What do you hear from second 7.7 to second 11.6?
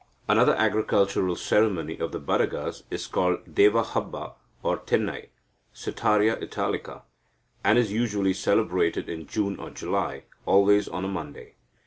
is usually celebrated in June or July, always on a Monday.